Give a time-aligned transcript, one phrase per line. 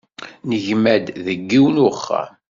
[0.49, 2.31] Negma-d deg yiwen uxxam